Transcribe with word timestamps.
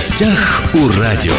гостях 0.00 0.62
у 0.72 0.88
радио. 0.98 1.34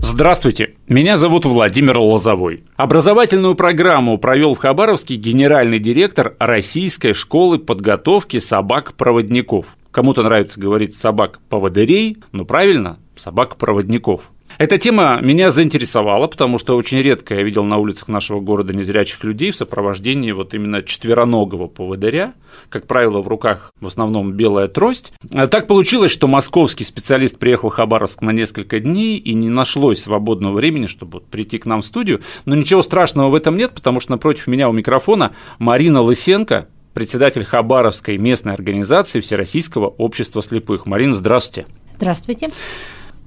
Здравствуйте, 0.00 0.74
меня 0.88 1.16
зовут 1.16 1.44
Владимир 1.44 1.96
Лозовой. 1.96 2.64
Образовательную 2.74 3.54
программу 3.54 4.18
провел 4.18 4.56
в 4.56 4.58
Хабаровске 4.58 5.14
генеральный 5.14 5.78
директор 5.78 6.34
Российской 6.40 7.12
школы 7.12 7.60
подготовки 7.60 8.40
собак-проводников. 8.40 9.76
Кому-то 9.92 10.24
нравится 10.24 10.58
говорить 10.58 10.96
собак-поводырей, 10.96 12.16
но 12.32 12.44
правильно, 12.44 12.98
собак-проводников. 13.14 14.31
Эта 14.58 14.78
тема 14.78 15.18
меня 15.22 15.50
заинтересовала, 15.50 16.26
потому 16.26 16.58
что 16.58 16.76
очень 16.76 16.98
редко 16.98 17.34
я 17.34 17.42
видел 17.42 17.64
на 17.64 17.78
улицах 17.78 18.08
нашего 18.08 18.40
города 18.40 18.74
незрячих 18.74 19.24
людей 19.24 19.50
в 19.50 19.56
сопровождении 19.56 20.32
вот 20.32 20.54
именно 20.54 20.82
четвероногого 20.82 21.68
поводыря, 21.68 22.34
как 22.68 22.86
правило, 22.86 23.20
в 23.20 23.28
руках 23.28 23.72
в 23.80 23.86
основном 23.86 24.32
белая 24.32 24.68
трость. 24.68 25.12
А 25.32 25.46
так 25.46 25.66
получилось, 25.66 26.12
что 26.12 26.28
московский 26.28 26.84
специалист 26.84 27.38
приехал 27.38 27.70
в 27.70 27.74
Хабаровск 27.74 28.22
на 28.22 28.30
несколько 28.30 28.80
дней, 28.80 29.18
и 29.18 29.34
не 29.34 29.48
нашлось 29.48 30.02
свободного 30.02 30.54
времени, 30.54 30.86
чтобы 30.86 31.20
прийти 31.20 31.58
к 31.58 31.66
нам 31.66 31.82
в 31.82 31.86
студию. 31.86 32.20
Но 32.44 32.54
ничего 32.54 32.82
страшного 32.82 33.30
в 33.30 33.34
этом 33.34 33.56
нет, 33.56 33.72
потому 33.74 34.00
что 34.00 34.12
напротив 34.12 34.46
меня 34.46 34.68
у 34.68 34.72
микрофона 34.72 35.32
Марина 35.58 36.02
Лысенко, 36.02 36.68
председатель 36.94 37.44
Хабаровской 37.44 38.18
местной 38.18 38.52
организации 38.52 39.20
Всероссийского 39.20 39.86
общества 39.86 40.42
слепых. 40.42 40.86
Марина, 40.86 41.14
здравствуйте. 41.14 41.66
Здравствуйте. 41.96 42.48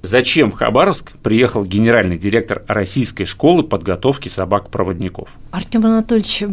Зачем 0.02 0.50
в 0.50 0.54
Хабаровск 0.54 1.12
приехал 1.22 1.64
генеральный 1.64 2.16
директор 2.16 2.62
Российской 2.68 3.24
школы 3.24 3.62
подготовки 3.64 4.28
собак-проводников? 4.28 5.30
Артем 5.50 5.84
Анатольевич 5.86 6.44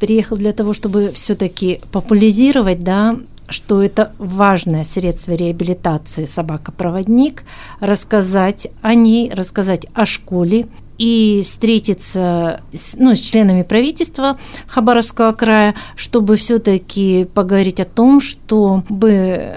приехал 0.00 0.36
для 0.36 0.52
того, 0.52 0.72
чтобы 0.72 1.10
все-таки 1.12 1.80
популяризировать, 1.92 2.82
да, 2.82 3.18
что 3.48 3.82
это 3.82 4.12
важное 4.18 4.84
средство 4.84 5.32
реабилитации 5.32 6.24
собака-проводник, 6.24 7.44
рассказать 7.80 8.68
о 8.80 8.94
ней, 8.94 9.30
рассказать 9.30 9.86
о 9.94 10.06
школе, 10.06 10.68
и 10.98 11.42
встретиться 11.44 12.60
с, 12.72 12.94
ну, 12.96 13.16
с 13.16 13.20
членами 13.20 13.62
правительства 13.62 14.38
Хабаровского 14.68 15.32
края, 15.32 15.74
чтобы 15.96 16.36
все-таки 16.36 17.24
поговорить 17.24 17.80
о 17.80 17.84
том, 17.84 18.20
чтобы 18.20 19.54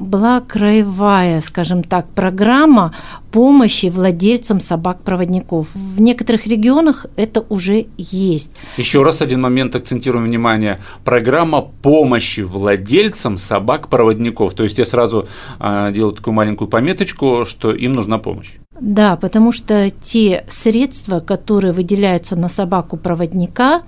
была 0.00 0.40
краевая, 0.40 1.40
скажем 1.40 1.82
так, 1.82 2.08
программа 2.08 2.94
помощи 3.30 3.86
владельцам 3.86 4.58
собак-проводников. 4.60 5.68
В 5.74 6.00
некоторых 6.00 6.46
регионах 6.46 7.06
это 7.16 7.44
уже 7.48 7.86
есть. 7.96 8.56
Еще 8.76 9.02
раз 9.02 9.22
один 9.22 9.40
момент 9.40 9.76
акцентируем 9.76 10.24
внимание. 10.24 10.80
Программа 11.04 11.62
помощи 11.62 12.40
владельцам 12.40 13.36
собак-проводников. 13.36 14.54
То 14.54 14.64
есть 14.64 14.78
я 14.78 14.84
сразу 14.84 15.28
э, 15.60 15.92
делаю 15.94 16.14
такую 16.14 16.34
маленькую 16.34 16.68
пометочку, 16.68 17.44
что 17.44 17.72
им 17.72 17.92
нужна 17.92 18.18
помощь. 18.18 18.52
Да, 18.80 19.16
потому 19.16 19.52
что 19.52 19.90
те 19.90 20.44
средства, 20.48 21.20
которые 21.20 21.72
выделяются 21.72 22.34
на 22.34 22.48
собаку-проводника, 22.48 23.82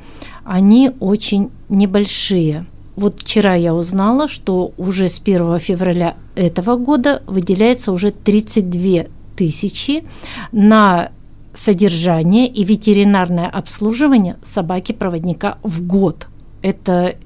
они 0.45 0.91
очень 1.01 1.51
небольшие. 1.69 2.67
Вот 2.95 3.21
вчера 3.21 3.55
я 3.55 3.75
узнала, 3.75 4.29
что 4.29 4.73
уже 4.77 5.09
с 5.09 5.19
1 5.19 5.59
февраля 5.61 6.17
этого 6.35 6.77
года 6.77 7.23
выделяется 7.27 7.93
уже 7.93 8.11
32 8.11 9.05
тысячи 9.35 10.05
на 10.53 11.11
содержание 11.55 12.49
и 12.49 12.65
ветеринарное 12.65 13.49
обслуживание 13.49 14.37
собаки-проводника 14.43 15.59
в 15.63 15.83
год. 15.87 16.27
Это 16.61 17.17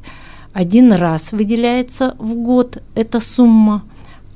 один 0.53 0.93
раз 0.93 1.33
выделяется 1.33 2.15
в 2.19 2.35
год 2.35 2.83
эта 2.95 3.21
сумма. 3.21 3.85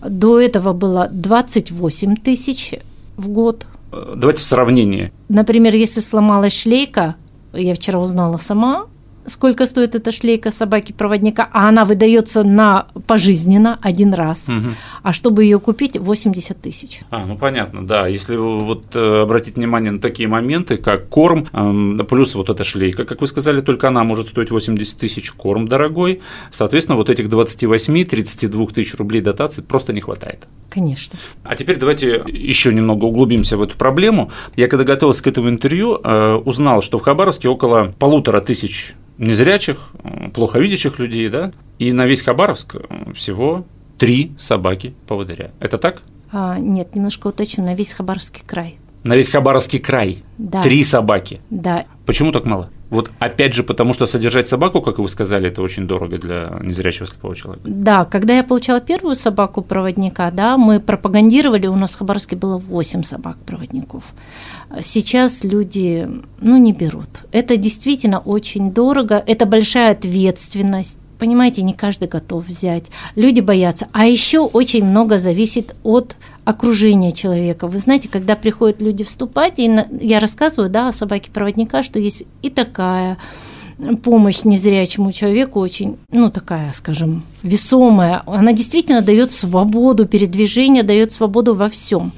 До 0.03 0.41
этого 0.41 0.73
было 0.73 1.08
28 1.11 2.17
тысяч 2.17 2.75
в 3.17 3.28
год. 3.28 3.67
Давайте 3.91 4.41
в 4.41 4.45
сравнении. 4.45 5.12
Например, 5.28 5.75
если 5.75 6.01
сломалась 6.01 6.52
шлейка, 6.52 7.17
я 7.52 7.74
вчера 7.74 7.98
узнала 7.98 8.36
сама, 8.36 8.86
сколько 9.30 9.67
стоит 9.67 9.95
эта 9.95 10.13
шлейка 10.13 10.51
собаки-проводника, 10.51 11.48
а 11.52 11.68
она 11.68 11.85
выдается 11.85 12.42
на 12.42 12.86
пожизненно 13.07 13.79
один 13.80 14.14
раз. 14.14 14.48
Угу. 14.48 14.68
А 15.02 15.13
чтобы 15.13 15.45
ее 15.45 15.58
купить, 15.58 15.96
80 15.98 16.61
тысяч. 16.61 17.01
А, 17.11 17.24
ну 17.27 17.36
понятно, 17.36 17.86
да. 17.86 18.07
Если 18.07 18.36
вот 18.36 18.95
э, 18.95 19.23
обратить 19.23 19.57
внимание 19.57 19.92
на 19.92 20.01
такие 20.01 20.29
моменты, 20.29 20.77
как 20.77 21.08
корм, 21.08 21.46
э, 21.52 22.05
плюс 22.05 22.35
вот 22.35 22.51
эта 22.51 22.64
шлейка, 22.64 23.05
как 23.05 23.20
вы 23.20 23.27
сказали, 23.27 23.61
только 23.61 23.89
она 23.89 24.05
может 24.05 24.29
стоить 24.29 24.51
80 24.51 24.98
тысяч, 24.98 25.30
корм 25.33 25.69
дорогой. 25.69 26.20
Соответственно, 26.51 26.96
вот 26.96 27.11
этих 27.11 27.29
28-32 27.29 28.73
тысяч 28.73 28.95
рублей 28.95 29.20
дотации 29.20 29.63
просто 29.63 29.92
не 29.92 30.01
хватает. 30.01 30.46
Конечно. 30.69 31.19
А 31.42 31.57
теперь 31.57 31.77
давайте 31.77 32.23
еще 32.27 32.73
немного 32.73 33.05
углубимся 33.07 33.57
в 33.57 33.63
эту 33.63 33.77
проблему. 33.77 34.30
Я 34.57 34.69
когда 34.69 34.85
готовился 34.85 35.23
к 35.24 35.27
этому 35.27 35.48
интервью, 35.48 35.98
э, 36.02 36.35
узнал, 36.45 36.83
что 36.83 36.98
в 36.98 37.02
Хабаровске 37.02 37.48
около 37.48 37.95
полутора 37.98 38.40
тысяч 38.40 38.95
незрячих, 39.20 39.91
плохо 40.35 40.58
видящих 40.58 40.98
людей, 40.98 41.29
да, 41.29 41.53
и 41.79 41.92
на 41.92 42.07
весь 42.07 42.23
Хабаровск 42.23 42.77
всего 43.14 43.64
три 43.98 44.33
собаки-поводыря. 44.39 45.53
Это 45.61 45.79
так? 45.79 46.03
А, 46.33 46.58
нет, 46.58 46.97
немножко 46.97 47.29
уточню, 47.29 47.64
на 47.64 47.75
весь 47.75 47.92
Хабаровский 47.92 48.42
край. 48.47 48.79
На 49.02 49.16
весь 49.16 49.30
Хабаровский 49.30 49.78
край. 49.78 50.22
Да. 50.36 50.62
Три 50.62 50.84
собаки. 50.84 51.40
Да. 51.50 51.86
Почему 52.05 52.33
так 52.33 52.44
мало? 52.44 52.68
Вот 52.90 53.11
опять 53.18 53.55
же, 53.55 53.62
потому 53.62 53.94
что 53.94 54.05
содержать 54.06 54.48
собаку, 54.48 54.83
как 54.83 54.98
вы 54.98 55.08
сказали, 55.08 55.48
это 55.48 55.62
очень 55.62 55.86
дорого 55.86 56.18
для 56.18 56.58
незрячего 56.61 57.06
слепого 57.06 57.36
человека. 57.36 57.62
Да, 57.64 58.05
когда 58.05 58.36
я 58.36 58.42
получала 58.42 58.80
первую 58.80 59.16
собаку-проводника, 59.16 60.30
да, 60.33 60.58
мы 60.58 60.80
пропагандировали, 60.80 61.66
у 61.68 61.77
нас 61.77 61.92
в 61.92 61.98
Хабаровске 61.98 62.36
было 62.36 62.58
8 62.58 63.05
собак-проводников. 63.05 64.02
Сейчас 64.83 65.44
люди, 65.44 66.08
ну, 66.40 66.56
не 66.56 66.72
берут. 66.72 67.08
Это 67.30 67.56
действительно 67.56 68.18
очень 68.18 68.72
дорого, 68.72 69.22
это 69.27 69.46
большая 69.46 69.92
ответственность 69.92 70.98
понимаете, 71.20 71.62
не 71.62 71.74
каждый 71.74 72.08
готов 72.08 72.46
взять. 72.46 72.86
Люди 73.14 73.40
боятся. 73.40 73.89
А 73.92 74.06
еще 74.06 74.40
очень 74.40 74.84
много 74.84 75.18
зависит 75.18 75.77
от 75.84 76.16
окружения 76.50 77.12
человека. 77.12 77.66
Вы 77.66 77.78
знаете, 77.78 78.08
когда 78.08 78.36
приходят 78.36 78.80
люди 78.80 79.05
вступать, 79.05 79.58
и 79.58 79.70
я 80.00 80.20
рассказываю 80.20 80.70
да, 80.70 80.88
о 80.88 80.92
собаке 80.92 81.30
проводника, 81.30 81.83
что 81.83 81.98
есть 81.98 82.24
и 82.42 82.50
такая 82.50 83.16
помощь 84.02 84.44
незрячему 84.44 85.12
человеку 85.12 85.60
очень, 85.60 85.98
ну, 86.10 86.30
такая, 86.30 86.72
скажем, 86.72 87.22
весомая. 87.42 88.22
Она 88.27 88.52
действительно 88.52 89.00
дает 89.00 89.33
свободу 89.33 90.06
передвижения, 90.06 90.83
дает 90.83 91.12
свободу 91.12 91.55
во 91.55 91.68
всем. 91.68 92.12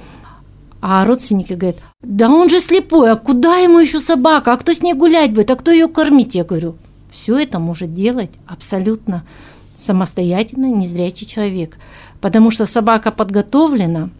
А 0.81 1.04
родственники 1.04 1.53
говорят, 1.53 1.78
да 2.00 2.28
он 2.28 2.48
же 2.48 2.59
слепой, 2.59 3.12
а 3.12 3.16
куда 3.16 3.59
ему 3.59 3.78
еще 3.78 4.00
собака, 4.00 4.53
а 4.53 4.56
кто 4.56 4.75
с 4.75 4.82
ней 4.82 4.94
гулять 4.94 5.32
будет, 5.32 5.53
а 5.53 5.56
кто 5.56 5.71
ее 5.71 5.87
кормить? 5.87 6.34
Я 6.34 6.42
говорю, 6.42 6.75
все 7.12 7.38
это 7.38 7.60
может 7.60 7.94
делать 7.94 8.31
абсолютно 8.47 9.22
самостоятельно 9.76 10.66
незрячий 10.66 11.26
человек, 11.26 11.78
потому 12.21 12.50
что 12.50 12.66
собака 12.66 13.12
подготовлена, 13.12 14.10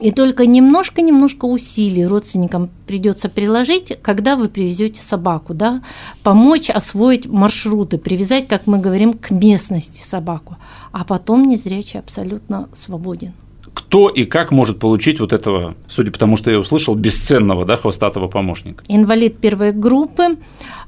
и 0.00 0.12
только 0.12 0.46
немножко-немножко 0.46 1.44
усилий 1.44 2.06
родственникам 2.06 2.70
придется 2.86 3.28
приложить, 3.28 3.98
когда 4.02 4.36
вы 4.36 4.48
привезете 4.48 5.02
собаку, 5.02 5.54
да, 5.54 5.82
помочь 6.22 6.70
освоить 6.70 7.26
маршруты, 7.26 7.98
привязать, 7.98 8.48
как 8.48 8.66
мы 8.66 8.78
говорим, 8.78 9.14
к 9.14 9.30
местности 9.30 10.02
собаку, 10.02 10.56
а 10.92 11.04
потом 11.04 11.46
незрячий 11.48 12.00
абсолютно 12.00 12.68
свободен 12.72 13.32
кто 13.80 14.08
и 14.08 14.24
как 14.24 14.50
может 14.50 14.78
получить 14.78 15.20
вот 15.20 15.32
этого, 15.32 15.74
судя 15.88 16.10
по 16.10 16.18
тому, 16.18 16.36
что 16.36 16.50
я 16.50 16.58
услышал, 16.58 16.94
бесценного, 16.94 17.64
да, 17.64 17.76
хвостатого 17.76 18.28
помощника? 18.28 18.84
Инвалид 18.88 19.38
первой 19.38 19.72
группы 19.72 20.36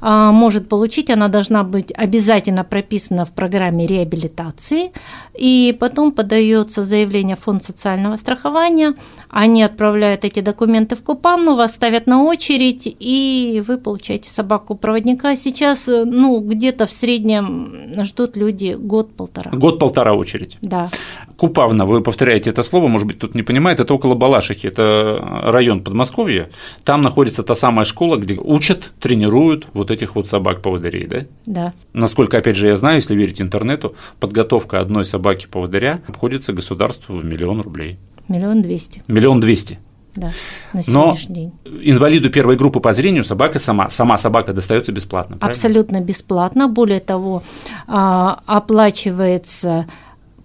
а, 0.00 0.32
может 0.32 0.68
получить, 0.68 1.10
она 1.10 1.28
должна 1.28 1.62
быть 1.62 1.92
обязательно 1.96 2.64
прописана 2.64 3.24
в 3.24 3.32
программе 3.32 3.86
реабилитации, 3.86 4.92
и 5.34 5.76
потом 5.80 6.12
подается 6.12 6.84
заявление 6.84 7.36
в 7.36 7.40
фонд 7.40 7.62
социального 7.62 8.16
страхования, 8.16 8.94
они 9.30 9.62
отправляют 9.62 10.24
эти 10.24 10.40
документы 10.40 10.96
в 10.96 11.02
Купам, 11.02 11.56
вас 11.56 11.74
ставят 11.74 12.06
на 12.06 12.24
очередь, 12.24 12.94
и 12.98 13.62
вы 13.66 13.78
получаете 13.78 14.30
собаку-проводника. 14.30 15.34
Сейчас, 15.36 15.86
ну, 15.86 16.40
где-то 16.40 16.86
в 16.86 16.90
среднем 16.90 17.94
ждут 18.04 18.36
люди 18.36 18.76
год-полтора. 18.78 19.52
Год-полтора 19.52 20.14
очередь. 20.14 20.58
Да. 20.60 20.90
Купавна, 21.36 21.86
вы 21.86 22.02
повторяете 22.02 22.50
это 22.50 22.62
слово, 22.62 22.81
может 22.88 23.06
быть, 23.06 23.18
тут 23.18 23.34
не 23.34 23.42
понимает, 23.42 23.80
это 23.80 23.94
около 23.94 24.14
Балашихи, 24.14 24.66
это 24.66 25.18
район 25.44 25.82
Подмосковья. 25.82 26.50
Там 26.84 27.00
находится 27.02 27.42
та 27.42 27.54
самая 27.54 27.84
школа, 27.84 28.16
где 28.16 28.34
учат, 28.34 28.92
тренируют 29.00 29.66
вот 29.72 29.90
этих 29.90 30.14
вот 30.14 30.28
собак-поводырей, 30.28 31.06
да? 31.06 31.26
Да. 31.46 31.72
Насколько, 31.92 32.38
опять 32.38 32.56
же, 32.56 32.68
я 32.68 32.76
знаю, 32.76 32.96
если 32.96 33.14
верить 33.14 33.40
интернету, 33.40 33.94
подготовка 34.20 34.80
одной 34.80 35.04
собаки-поводыря 35.04 36.02
обходится 36.06 36.52
государству 36.52 37.16
в 37.16 37.24
миллион 37.24 37.60
рублей. 37.60 37.98
Миллион 38.28 38.62
двести. 38.62 39.02
Миллион 39.08 39.40
двести. 39.40 39.78
Да, 40.14 40.30
на 40.74 40.82
сегодняшний 40.82 41.34
день. 41.34 41.52
инвалиду 41.64 42.28
первой 42.28 42.56
группы 42.56 42.80
по 42.80 42.92
зрению 42.92 43.24
собака 43.24 43.58
сама, 43.58 43.88
сама 43.88 44.18
собака 44.18 44.52
достается 44.52 44.92
бесплатно. 44.92 45.38
Правильно? 45.38 45.56
Абсолютно 45.56 46.00
бесплатно. 46.00 46.68
Более 46.68 47.00
того, 47.00 47.42
а, 47.86 48.40
оплачивается 48.44 49.86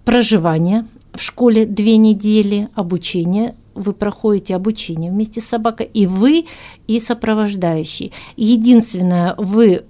проживание 0.06 0.86
в 1.18 1.22
школе 1.22 1.66
две 1.66 1.96
недели 1.96 2.68
обучения, 2.74 3.54
вы 3.74 3.92
проходите 3.92 4.54
обучение 4.54 5.10
вместе 5.10 5.40
с 5.40 5.44
собакой, 5.44 5.90
и 5.92 6.06
вы, 6.06 6.46
и 6.86 7.00
сопровождающий. 7.00 8.12
Единственное, 8.36 9.34
вы 9.36 9.82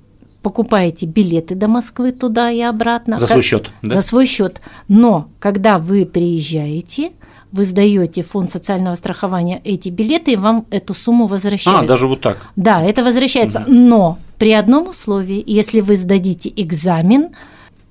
покупаете 0.42 1.06
билеты 1.06 1.54
до 1.54 1.68
Москвы 1.68 2.12
туда 2.12 2.50
и 2.50 2.60
обратно. 2.60 3.18
За 3.18 3.26
свой 3.26 3.42
счет, 3.42 3.70
да? 3.82 3.94
За 3.94 4.02
свой 4.02 4.26
счет. 4.26 4.60
Но 4.88 5.28
когда 5.38 5.78
вы 5.78 6.06
приезжаете, 6.06 7.12
вы 7.52 7.64
сдаете 7.64 8.22
фонд 8.22 8.50
социального 8.50 8.94
страхования 8.94 9.60
эти 9.64 9.88
билеты, 9.88 10.32
и 10.32 10.36
вам 10.36 10.66
эту 10.70 10.94
сумму 10.94 11.26
возвращают. 11.26 11.84
А, 11.84 11.86
даже 11.86 12.06
вот 12.06 12.20
так. 12.20 12.38
Да, 12.56 12.82
это 12.82 13.04
возвращается. 13.04 13.60
Угу. 13.60 13.72
Но 13.72 14.18
при 14.38 14.52
одном 14.52 14.88
условии, 14.88 15.42
если 15.46 15.80
вы 15.80 15.96
сдадите 15.96 16.52
экзамен, 16.54 17.30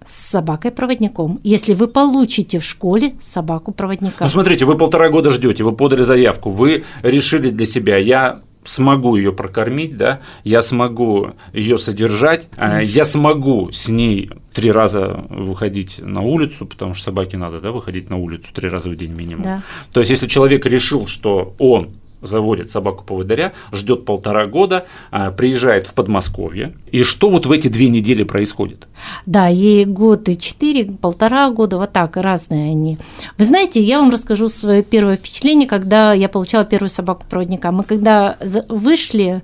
с 0.07 0.30
собакой-проводником, 0.30 1.39
если 1.44 1.74
вы 1.74 1.88
получите 1.88 2.59
в 2.59 2.63
школе 2.65 3.15
собаку-проводника. 3.21 4.25
Ну, 4.25 4.30
смотрите, 4.30 4.65
вы 4.65 4.77
полтора 4.77 5.09
года 5.09 5.31
ждете, 5.31 5.63
вы 5.63 5.74
подали 5.74 6.04
заявку, 6.04 6.50
вы 6.50 6.83
решили 7.04 7.50
для 7.50 7.65
себя, 7.65 7.98
я 7.98 8.42
смогу 8.63 9.15
ее 9.15 9.31
прокормить, 9.31 9.98
да, 9.98 10.19
я 10.44 10.62
смогу 10.62 11.31
ее 11.54 11.77
содержать, 11.77 12.48
Конечно. 12.56 12.98
я 12.98 13.06
смогу 13.06 13.71
с 13.71 13.88
ней 13.88 14.30
три 14.54 14.71
раза 14.71 15.25
выходить 15.30 16.00
на 16.00 16.21
улицу, 16.21 16.65
потому 16.65 16.94
что 16.94 17.06
собаке 17.06 17.38
надо, 17.38 17.62
да, 17.62 17.71
выходить 17.71 18.10
на 18.10 18.18
улицу 18.18 18.50
три 18.53 18.69
раза 18.69 18.89
в 18.89 18.95
день 18.95 19.12
минимум. 19.12 19.44
Да. 19.44 19.62
То 19.92 20.01
есть, 20.01 20.10
если 20.10 20.27
человек 20.27 20.65
решил, 20.65 21.07
что 21.07 21.56
он 21.60 21.92
заводит 22.22 22.72
собаку-поводыря, 22.72 23.54
ждет 23.72 24.06
полтора 24.06 24.48
года, 24.48 24.86
а, 25.12 25.31
приезжает 25.31 25.88
в 25.88 25.94
Подмосковье. 25.94 26.75
И 26.92 27.04
что 27.04 27.30
вот 27.30 27.46
в 27.46 27.52
эти 27.52 27.68
две 27.68 27.90
недели 27.90 28.24
происходит? 28.24 28.88
Да, 29.25 29.48
ей 29.48 29.86
год 29.86 30.28
и 30.30 30.38
четыре, 30.38 30.86
полтора 30.86 31.50
года, 31.52 31.78
вот 31.78 31.94
так, 31.94 32.18
разные 32.18 32.72
они. 32.72 32.98
Вы 33.38 33.46
знаете, 33.46 33.81
я 33.81 34.00
вам 34.00 34.10
расскажу 34.10 34.50
свое 34.50 34.84
первое 34.84 35.18
впечатление, 35.18 35.68
когда 35.68 36.14
я 36.14 36.30
получала 36.30 36.66
первую 36.66 36.90
собаку-проводника. 36.90 37.72
Мы 37.72 37.84
когда 37.84 38.38
вышли, 38.68 39.44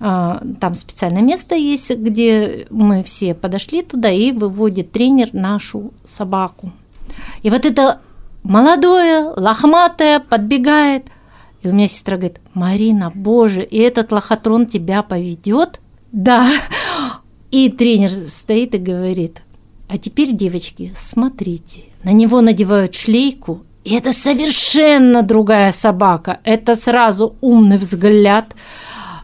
а, 0.00 0.42
там 0.60 0.74
специальное 0.74 1.22
место 1.22 1.54
есть, 1.54 1.94
где 1.96 2.66
мы 2.70 3.02
все 3.02 3.34
подошли 3.34 3.82
туда, 3.82 4.10
и 4.10 4.32
выводит 4.32 4.92
тренер 4.92 5.28
нашу 5.32 5.92
собаку. 6.06 6.72
И 7.42 7.50
вот 7.50 7.66
это 7.66 8.00
молодое, 8.42 9.32
лохматое 9.36 10.20
подбегает– 10.20 11.04
и 11.62 11.68
у 11.68 11.72
меня 11.72 11.88
сестра 11.88 12.16
говорит, 12.16 12.38
Марина, 12.54 13.10
боже, 13.14 13.62
и 13.62 13.78
этот 13.78 14.12
лохотрон 14.12 14.66
тебя 14.66 15.02
поведет? 15.02 15.80
Да. 16.12 16.48
И 17.50 17.68
тренер 17.70 18.10
стоит 18.28 18.74
и 18.74 18.78
говорит, 18.78 19.42
а 19.88 19.98
теперь, 19.98 20.32
девочки, 20.32 20.92
смотрите, 20.96 21.84
на 22.02 22.10
него 22.12 22.40
надевают 22.40 22.94
шлейку, 22.94 23.62
и 23.84 23.94
это 23.94 24.12
совершенно 24.12 25.22
другая 25.22 25.72
собака. 25.72 26.40
Это 26.44 26.74
сразу 26.74 27.36
умный 27.40 27.78
взгляд, 27.78 28.54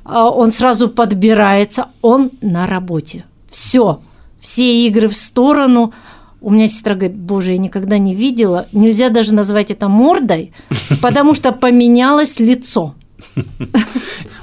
а, 0.05 0.31
он 0.31 0.52
сразу 0.52 0.88
подбирается, 0.88 1.88
он 2.00 2.31
на 2.40 2.67
работе. 2.67 3.25
Все, 3.50 4.00
все 4.40 4.87
игры 4.87 5.08
в 5.08 5.17
сторону– 5.17 5.93
у 6.43 6.50
меня 6.50 6.67
сестра 6.67 6.94
говорит, 6.94 7.17
боже, 7.17 7.53
я 7.53 7.59
никогда 7.59 7.99
не 7.99 8.15
видела, 8.15 8.67
нельзя 8.73 9.09
даже 9.09 9.33
назвать 9.33 9.71
это 9.71 9.89
мордой, 9.89 10.53
потому 11.00 11.35
что 11.35 11.53
поменялось 11.53 12.41
лицо. 12.41 12.94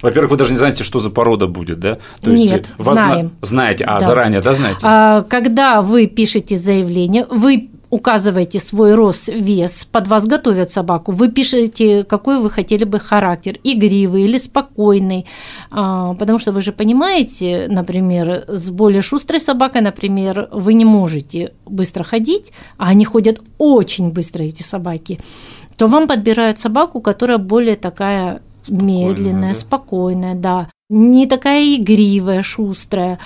Во-первых, 0.01 0.31
вы 0.31 0.37
даже 0.37 0.51
не 0.51 0.57
знаете, 0.57 0.83
что 0.83 0.99
за 0.99 1.09
порода 1.09 1.47
будет, 1.47 1.79
да? 1.79 1.99
То 2.21 2.31
Нет, 2.31 2.51
есть 2.51 2.71
знаем. 2.77 3.31
Знаете, 3.41 3.83
а 3.83 3.99
да. 3.99 4.05
заранее, 4.05 4.41
да, 4.41 4.53
знаете? 4.53 4.79
А, 4.83 5.23
когда 5.23 5.81
вы 5.81 6.07
пишете 6.07 6.57
заявление, 6.57 7.25
вы 7.29 7.69
указываете 7.89 8.59
свой 8.59 8.93
рост, 8.93 9.27
вес, 9.27 9.85
под 9.91 10.07
вас 10.07 10.27
готовят 10.27 10.71
собаку, 10.71 11.11
вы 11.11 11.29
пишете, 11.29 12.03
какой 12.03 12.39
вы 12.39 12.49
хотели 12.49 12.83
бы 12.83 12.99
характер, 12.99 13.57
игривый 13.63 14.23
или 14.23 14.37
спокойный, 14.37 15.25
а, 15.71 16.13
потому 16.13 16.39
что 16.39 16.51
вы 16.51 16.61
же 16.61 16.71
понимаете, 16.71 17.67
например, 17.69 18.45
с 18.47 18.69
более 18.69 19.01
шустрой 19.01 19.39
собакой, 19.39 19.81
например, 19.81 20.49
вы 20.51 20.73
не 20.73 20.85
можете 20.85 21.53
быстро 21.65 22.03
ходить, 22.03 22.53
а 22.77 22.89
они 22.89 23.05
ходят 23.05 23.41
очень 23.57 24.11
быстро, 24.11 24.43
эти 24.43 24.63
собаки, 24.63 25.19
то 25.77 25.87
вам 25.87 26.07
подбирают 26.07 26.59
собаку, 26.59 27.01
которая 27.01 27.37
более 27.37 27.75
такая 27.75 28.41
медленная, 28.67 29.53
да? 29.53 29.59
спокойная, 29.59 30.35
да, 30.35 30.69
не 30.89 31.27
такая 31.27 31.75
игривая, 31.75 32.41
шустрая. 32.41 33.19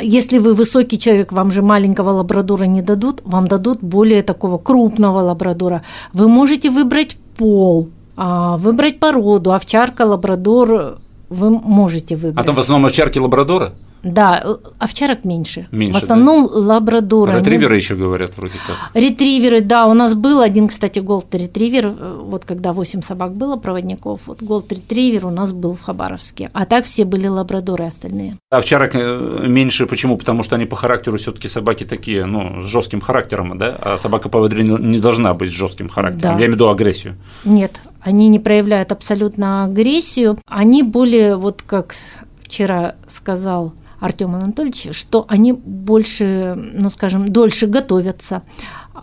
Если 0.00 0.38
вы 0.38 0.54
высокий 0.54 0.98
человек, 0.98 1.32
вам 1.32 1.50
же 1.50 1.62
маленького 1.62 2.10
лабрадора 2.10 2.64
не 2.64 2.82
дадут, 2.82 3.22
вам 3.24 3.48
дадут 3.48 3.80
более 3.82 4.22
такого 4.22 4.58
крупного 4.58 5.20
лабрадора. 5.20 5.82
Вы 6.12 6.28
можете 6.28 6.70
выбрать 6.70 7.16
пол, 7.36 7.88
а, 8.16 8.56
выбрать 8.56 8.98
породу, 8.98 9.52
овчарка, 9.52 10.02
лабрадор, 10.02 10.98
вы 11.28 11.50
можете 11.50 12.16
выбрать. 12.16 12.38
А 12.38 12.44
там 12.44 12.54
в 12.54 12.58
основном 12.58 12.86
овчарки 12.86 13.18
лабрадора? 13.18 13.72
Да, 14.12 14.44
овчарок 14.78 15.24
меньше. 15.24 15.66
Меньше. 15.70 16.00
В 16.00 16.02
основном 16.02 16.46
да? 16.46 16.58
лабрадоры. 16.58 17.34
Ретриверы 17.34 17.74
они... 17.74 17.80
еще 17.80 17.96
говорят 17.96 18.36
вроде 18.36 18.54
как. 18.66 18.94
Ретриверы, 18.94 19.60
да. 19.60 19.86
У 19.86 19.94
нас 19.94 20.14
был 20.14 20.40
один, 20.40 20.68
кстати, 20.68 21.00
голд 21.00 21.34
ретривер. 21.34 21.88
Вот 21.88 22.44
когда 22.44 22.72
8 22.72 23.02
собак 23.02 23.34
было 23.34 23.56
проводников, 23.56 24.22
вот 24.26 24.42
голд 24.42 24.70
ретривер 24.72 25.26
у 25.26 25.30
нас 25.30 25.52
был 25.52 25.74
в 25.74 25.82
Хабаровске. 25.82 26.50
А 26.52 26.66
так 26.66 26.84
все 26.84 27.04
были 27.04 27.26
лабрадоры 27.26 27.84
остальные. 27.84 28.36
Овчарок 28.50 28.94
э, 28.94 29.46
меньше 29.46 29.86
почему? 29.86 30.16
Потому 30.16 30.42
что 30.42 30.56
они 30.56 30.66
по 30.66 30.76
характеру 30.76 31.16
все-таки 31.18 31.48
собаки 31.48 31.84
такие, 31.84 32.24
ну, 32.24 32.62
с 32.62 32.66
жестким 32.66 33.00
характером, 33.00 33.58
да? 33.58 33.76
А 33.80 33.96
собака 33.96 34.28
по 34.28 34.46
не 34.48 35.00
должна 35.00 35.34
быть 35.34 35.50
с 35.50 35.52
жестким 35.52 35.88
характером. 35.88 36.36
Да. 36.36 36.40
Я 36.40 36.46
имею 36.46 36.52
в 36.52 36.54
виду 36.54 36.68
агрессию. 36.68 37.16
Нет, 37.44 37.80
они 38.00 38.28
не 38.28 38.38
проявляют 38.38 38.92
абсолютно 38.92 39.64
агрессию. 39.64 40.38
Они 40.46 40.82
более, 40.82 41.36
вот 41.36 41.62
как 41.66 41.94
вчера 42.40 42.94
сказал 43.08 43.72
Артем 44.00 44.34
Анатольевич, 44.34 44.88
что 44.96 45.24
они 45.28 45.52
больше, 45.52 46.54
ну 46.56 46.90
скажем, 46.90 47.32
дольше 47.32 47.66
готовятся, 47.66 48.42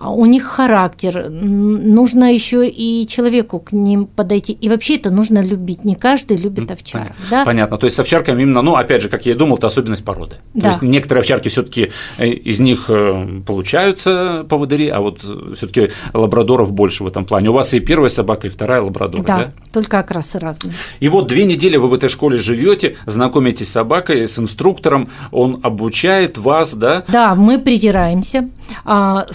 у 0.02 0.26
них 0.26 0.44
характер, 0.44 1.30
нужно 1.30 2.34
еще 2.34 2.68
и 2.68 3.08
человеку 3.08 3.60
к 3.60 3.72
ним 3.72 4.06
подойти. 4.06 4.54
И 4.54 4.70
вообще 4.70 4.96
это 4.96 5.12
нужно 5.12 5.42
любить. 5.42 5.86
Не 5.86 5.96
каждый 5.96 6.38
любит 6.38 6.70
овчарок. 6.72 7.08
Понятно. 7.08 7.26
Да? 7.30 7.46
Понятно. 7.46 7.78
То 7.78 7.86
есть 7.86 7.96
с 7.96 8.00
овчарками 8.00 8.42
именно, 8.42 8.62
ну, 8.62 8.76
опять 8.76 9.02
же, 9.02 9.10
как 9.10 9.26
я 9.26 9.34
и 9.34 9.36
думал, 9.36 9.58
это 9.58 9.68
особенность 9.68 10.04
породы. 10.04 10.38
Да. 10.54 10.62
То 10.62 10.68
есть 10.70 10.82
некоторые 10.82 11.22
овчарки 11.22 11.50
все-таки 11.50 11.92
э, 12.18 12.28
из 12.28 12.60
них 12.60 12.86
э, 12.90 13.42
получаются 13.46 14.46
поводыри, 14.50 14.90
а 14.90 15.00
вот 15.00 15.22
все-таки 15.56 15.92
лабрадоров 16.14 16.72
больше 16.74 17.04
в 17.04 17.08
этом 17.08 17.26
плане. 17.26 17.50
У 17.50 17.54
вас 17.54 17.74
и 17.74 17.80
первая 17.80 18.10
собака, 18.10 18.48
и 18.48 18.50
вторая 18.50 18.82
лабрадор. 18.82 19.24
Да, 19.24 19.38
да? 19.38 19.54
только 19.72 20.00
окрасы 20.00 20.40
разные. 20.40 20.74
И 21.00 21.10
вот 21.10 21.28
две 21.28 21.46
недели 21.46 21.78
вы 21.78 21.88
в 21.88 21.94
этой 21.94 22.10
школе 22.10 22.38
живете, 22.38 22.96
знакомитесь 23.06 23.70
с 23.70 23.72
собакой, 23.72 24.28
с 24.28 24.40
инструктором, 24.40 25.10
он 25.32 25.60
обучает 25.64 26.38
вас, 26.38 26.74
да? 26.74 27.04
Да, 27.08 27.36
мы 27.36 27.60
притираемся. 27.60 28.50
А, 28.86 29.26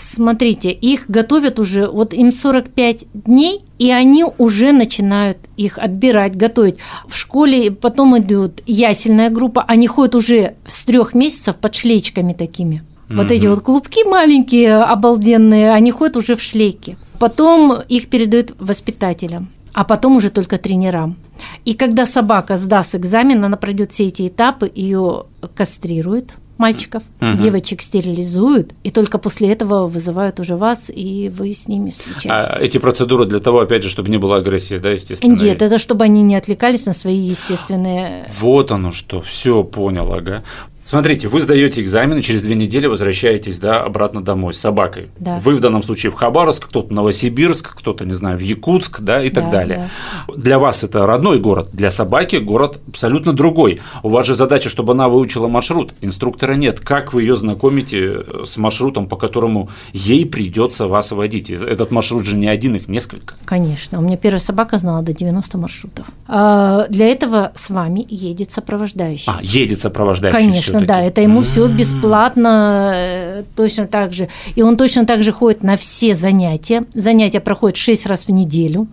смотрите, 0.49 0.71
их 0.71 1.05
готовят 1.09 1.59
уже, 1.59 1.88
вот 1.88 2.14
им 2.14 2.33
45 2.33 3.07
дней, 3.12 3.62
и 3.78 3.90
они 3.90 4.25
уже 4.38 4.73
начинают 4.73 5.38
их 5.57 5.78
отбирать, 5.78 6.37
готовить. 6.37 6.76
В 7.07 7.17
школе 7.17 7.71
потом 7.71 8.19
идет 8.19 8.62
ясельная 8.67 9.31
группа, 9.31 9.62
они 9.62 9.87
ходят 9.87 10.14
уже 10.14 10.55
с 10.67 10.85
трех 10.85 11.14
месяцев 11.14 11.57
под 11.57 11.75
шлейчками 11.75 12.33
такими. 12.33 12.83
Вот 13.09 13.26
угу. 13.26 13.35
эти 13.35 13.47
вот 13.47 13.61
клубки 13.61 14.05
маленькие, 14.05 14.76
обалденные, 14.76 15.73
они 15.73 15.90
ходят 15.90 16.17
уже 16.17 16.37
в 16.37 16.43
шлейке. 16.43 16.97
Потом 17.19 17.75
их 17.88 18.09
передают 18.09 18.55
воспитателям, 18.59 19.49
а 19.73 19.85
потом 19.85 20.17
уже 20.17 20.31
только 20.31 20.59
тренерам. 20.59 21.17
И 21.64 21.75
когда 21.75 22.07
собака 22.07 22.57
сдаст 22.57 22.95
экзамен, 22.95 23.45
она 23.45 23.57
пройдет 23.57 23.93
все 23.93 24.07
эти 24.07 24.28
этапы, 24.28 24.71
ее 24.75 25.25
кастрируют– 25.55 26.33
мальчиков, 26.59 27.03
угу. 27.21 27.35
девочек 27.35 27.83
стерилизуют, 27.83 28.75
и 28.83 28.91
только 28.91 29.19
после 29.19 29.50
этого 29.50 29.87
вызывают 29.88 30.41
уже 30.41 30.57
вас, 30.57 30.91
и 30.95 31.31
вы 31.35 31.53
с 31.53 31.69
ними 31.69 31.91
встречаетесь. 31.91 32.57
А 32.61 32.65
эти 32.65 32.79
процедуры 32.79 33.25
для 33.25 33.41
того, 33.41 33.61
опять 33.61 33.83
же, 33.85 33.88
чтобы 33.88 34.11
не 34.11 34.19
было 34.19 34.37
агрессии, 34.37 34.79
да, 34.79 34.91
естественно? 34.91 35.35
Нет, 35.35 35.62
это 35.62 35.79
чтобы 35.79 36.05
они 36.05 36.23
не 36.23 36.37
отвлекались 36.37 36.87
на 36.87 36.93
свои 36.93 37.19
естественные… 37.19 38.27
Вот 38.41 38.73
оно 38.73 38.91
что, 38.91 39.21
все 39.21 39.62
понял, 39.62 40.12
ага. 40.12 40.43
Смотрите, 40.88 41.28
вы 41.28 41.42
сдаете 41.42 41.83
экзамены, 41.83 42.23
через 42.23 42.45
две 42.45 42.54
недели 42.54 42.87
возвращаетесь 42.87 43.59
да, 43.59 43.83
обратно 43.83 44.25
домой 44.25 44.54
с 44.54 44.59
собакой. 44.59 45.11
Да. 45.18 45.38
Вы 45.38 45.54
в 45.54 45.61
данном 45.61 45.83
случае 45.83 46.11
в 46.11 46.14
Хабаровск, 46.14 46.66
кто-то 46.66 46.95
Новосибирск, 46.95 47.76
кто-то, 47.76 48.07
не 48.07 48.14
знаю, 48.14 48.38
в 48.38 48.40
Якутск, 48.40 49.00
да, 49.00 49.23
и 49.23 49.28
так 49.28 49.45
да, 49.45 49.50
далее. 49.50 49.90
Да. 50.26 50.35
Для 50.35 50.59
вас 50.59 50.83
это 50.85 51.04
родной 51.04 51.40
город, 51.40 51.68
для 51.75 51.90
собаки 51.90 52.37
город 52.37 52.80
абсолютно 52.88 53.35
другой. 53.35 53.80
У 54.02 54.09
вас 54.09 54.26
же 54.26 54.35
задача, 54.35 54.71
чтобы 54.71 54.95
она 54.95 55.11
выучила 55.11 55.47
маршрут. 55.47 55.92
Инструктора 56.00 56.54
нет. 56.54 56.80
Как 56.80 57.12
вы 57.12 57.21
ее 57.21 57.37
знакомите 57.37 58.25
э, 58.26 58.45
с 58.47 58.57
маршрутом, 58.57 59.09
по 59.09 59.16
которому 59.16 59.68
ей 59.92 60.25
придется 60.25 60.87
вас 60.87 61.12
водить? 61.12 61.50
Этот 61.50 61.90
маршрут 61.90 62.25
же 62.25 62.35
не 62.35 62.49
один, 62.49 62.76
их 62.76 62.88
несколько. 62.88 63.35
Конечно. 63.45 63.99
У 63.99 64.00
меня 64.00 64.16
первая 64.16 64.40
собака 64.40 64.78
знала 64.78 65.02
до 65.02 65.12
90 65.12 65.59
маршрутов. 65.59 66.07
А 66.26 66.87
для 66.88 67.09
этого 67.09 67.52
с 67.54 67.68
вами 67.68 68.07
едет 68.09 68.52
сопровождающий. 68.52 69.30
А, 69.30 69.38
едет 69.42 69.80
сопровождающий. 69.80 70.38
Конечно 70.38 70.78
Конечно, 70.81 70.95
да, 70.95 71.03
это 71.03 71.21
ему 71.21 71.43
все 71.43 71.69
бесплатно, 71.69 72.93
э, 72.95 73.43
точно 73.57 73.87
так 73.87 74.13
же. 74.13 74.29
И 74.57 74.63
он 74.63 74.77
точно 74.77 75.07
так 75.07 75.23
же 75.23 75.33
ходит 75.33 75.63
на 75.63 75.77
все 75.77 76.15
занятия. 76.15 76.85
Занятия 76.95 77.41
проходят 77.41 77.77
6 77.77 78.07
раз 78.07 78.27
в 78.27 78.31
неделю. 78.31 78.87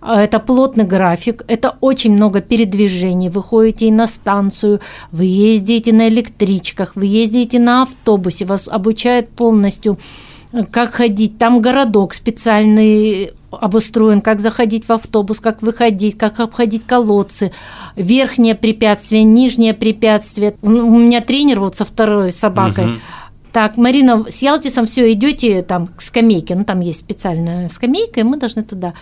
А, 0.00 0.22
это 0.22 0.38
плотный 0.38 0.84
график, 0.84 1.44
это 1.48 1.76
очень 1.80 2.12
много 2.12 2.40
передвижений. 2.40 3.30
Вы 3.30 3.42
ходите 3.42 3.86
и 3.86 3.90
на 3.90 4.06
станцию, 4.06 4.80
вы 5.12 5.24
ездите 5.24 5.92
на 5.92 6.08
электричках, 6.08 6.94
вы 6.94 7.06
ездите 7.06 7.58
на 7.58 7.82
автобусе, 7.82 8.44
вас 8.44 8.68
обучают 8.68 9.28
полностью 9.30 9.98
как 10.70 10.94
ходить. 10.94 11.38
Там 11.38 11.60
городок 11.60 12.14
специальный 12.14 13.32
обустроен, 13.50 14.20
как 14.20 14.40
заходить 14.40 14.88
в 14.88 14.92
автобус, 14.92 15.40
как 15.40 15.62
выходить, 15.62 16.18
как 16.18 16.40
обходить 16.40 16.86
колодцы, 16.86 17.52
верхнее 17.96 18.54
препятствие, 18.54 19.22
нижнее 19.22 19.74
препятствие. 19.74 20.54
У 20.62 20.68
меня 20.68 21.20
тренер 21.20 21.60
вот 21.60 21.76
со 21.76 21.84
второй 21.84 22.32
собакой. 22.32 22.92
Угу. 22.92 22.94
Так, 23.52 23.76
Марина, 23.76 24.24
с 24.28 24.42
Ялтисом 24.42 24.86
все, 24.86 25.12
идете 25.12 25.62
там 25.62 25.86
к 25.86 26.02
скамейке, 26.02 26.56
ну 26.56 26.64
там 26.64 26.80
есть 26.80 26.98
специальная 26.98 27.68
скамейка, 27.68 28.20
и 28.20 28.24
мы 28.24 28.36
должны 28.36 28.64
туда. 28.64 28.94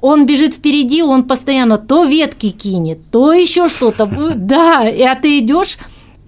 Он 0.00 0.26
бежит 0.26 0.54
впереди, 0.54 1.02
он 1.02 1.24
постоянно 1.24 1.78
то 1.78 2.04
ветки 2.04 2.50
кинет, 2.50 2.98
то 3.10 3.32
еще 3.32 3.68
что-то. 3.68 4.06
Да, 4.36 4.88
и 4.88 5.02
а 5.02 5.16
ты 5.16 5.40
идешь 5.40 5.78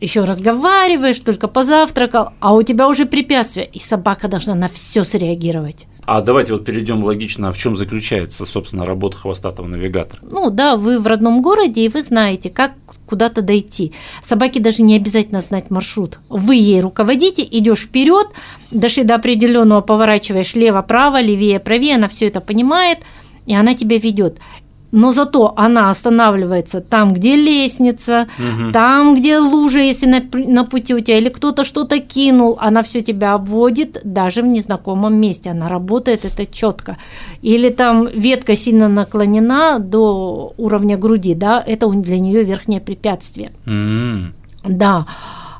еще 0.00 0.24
разговариваешь, 0.24 1.20
только 1.20 1.48
позавтракал, 1.48 2.30
а 2.40 2.54
у 2.54 2.62
тебя 2.62 2.88
уже 2.88 3.06
препятствие, 3.06 3.66
и 3.66 3.78
собака 3.78 4.28
должна 4.28 4.54
на 4.54 4.68
все 4.68 5.04
среагировать. 5.04 5.86
А 6.04 6.22
давайте 6.22 6.54
вот 6.54 6.64
перейдем 6.64 7.04
логично, 7.04 7.52
в 7.52 7.58
чем 7.58 7.76
заключается, 7.76 8.46
собственно, 8.46 8.86
работа 8.86 9.16
хвостатого 9.18 9.66
навигатора. 9.66 10.20
Ну 10.22 10.50
да, 10.50 10.76
вы 10.76 11.00
в 11.00 11.06
родном 11.06 11.42
городе, 11.42 11.84
и 11.84 11.88
вы 11.88 12.02
знаете, 12.02 12.48
как 12.48 12.72
куда-то 13.04 13.42
дойти. 13.42 13.92
Собаке 14.22 14.60
даже 14.60 14.82
не 14.82 14.96
обязательно 14.96 15.40
знать 15.40 15.70
маршрут. 15.70 16.18
Вы 16.28 16.56
ей 16.56 16.80
руководите, 16.80 17.42
идешь 17.42 17.80
вперед, 17.80 18.28
дошли 18.70 19.02
до 19.02 19.16
определенного, 19.16 19.80
поворачиваешь 19.80 20.54
лево-право, 20.54 21.20
левее, 21.20 21.60
правее, 21.60 21.96
она 21.96 22.08
все 22.08 22.28
это 22.28 22.40
понимает, 22.40 22.98
и 23.46 23.54
она 23.54 23.74
тебя 23.74 23.98
ведет 23.98 24.38
но 24.90 25.12
зато 25.12 25.52
она 25.56 25.90
останавливается 25.90 26.80
там, 26.80 27.12
где 27.12 27.36
лестница, 27.36 28.26
угу. 28.38 28.72
там, 28.72 29.16
где 29.16 29.38
лужа, 29.38 29.80
если 29.80 30.06
на, 30.06 30.22
на 30.32 30.64
пути 30.64 30.94
у 30.94 31.00
тебя, 31.00 31.18
или 31.18 31.28
кто-то 31.28 31.64
что-то 31.64 32.00
кинул, 32.00 32.56
она 32.60 32.82
все 32.82 33.02
тебя 33.02 33.34
обводит 33.34 34.00
даже 34.04 34.42
в 34.42 34.46
незнакомом 34.46 35.14
месте. 35.16 35.50
Она 35.50 35.68
работает 35.68 36.24
это 36.24 36.46
четко. 36.46 36.96
Или 37.42 37.68
там 37.68 38.08
ветка 38.08 38.56
сильно 38.56 38.88
наклонена 38.88 39.78
до 39.78 40.54
уровня 40.56 40.96
груди, 40.96 41.34
да, 41.34 41.62
это 41.66 41.88
для 41.88 42.18
нее 42.18 42.44
верхнее 42.44 42.80
препятствие. 42.80 43.52
Угу. 43.66 44.74
Да. 44.74 45.06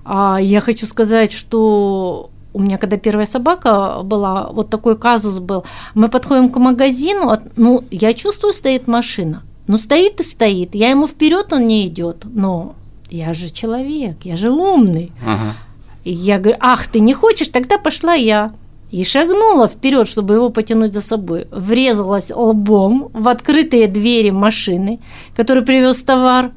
А 0.04 0.38
я 0.40 0.60
хочу 0.60 0.86
сказать, 0.86 1.32
что 1.32 2.30
у 2.58 2.62
меня 2.62 2.76
когда 2.76 2.96
первая 2.96 3.26
собака 3.26 4.00
была, 4.02 4.50
вот 4.50 4.68
такой 4.68 4.98
казус 4.98 5.38
был. 5.38 5.64
Мы 5.94 6.08
подходим 6.08 6.48
к 6.50 6.58
магазину, 6.58 7.38
ну, 7.56 7.84
я 7.90 8.12
чувствую, 8.14 8.52
стоит 8.52 8.88
машина. 8.88 9.42
Ну, 9.68 9.78
стоит 9.78 10.20
и 10.20 10.24
стоит. 10.24 10.74
Я 10.74 10.90
ему 10.90 11.06
вперед, 11.06 11.52
он 11.52 11.68
не 11.68 11.86
идет. 11.86 12.24
Но 12.24 12.74
я 13.10 13.32
же 13.32 13.50
человек, 13.50 14.16
я 14.24 14.36
же 14.36 14.50
умный. 14.50 15.12
Ага. 15.24 15.54
И 16.02 16.10
я 16.10 16.38
говорю, 16.38 16.58
ах, 16.60 16.88
ты 16.88 17.00
не 17.00 17.14
хочешь, 17.14 17.48
тогда 17.48 17.78
пошла 17.78 18.14
я. 18.14 18.52
И 18.90 19.04
шагнула 19.04 19.68
вперед, 19.68 20.08
чтобы 20.08 20.34
его 20.34 20.50
потянуть 20.50 20.92
за 20.92 21.00
собой. 21.00 21.46
Врезалась 21.52 22.30
лбом 22.30 23.10
в 23.12 23.28
открытые 23.28 23.86
двери 23.86 24.30
машины, 24.30 24.98
который 25.36 25.62
привез 25.62 26.02
товар. 26.02 26.50